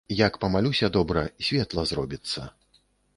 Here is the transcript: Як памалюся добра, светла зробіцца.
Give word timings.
Як 0.19 0.37
памалюся 0.43 0.87
добра, 0.95 1.23
светла 1.49 1.83
зробіцца. 1.91 2.47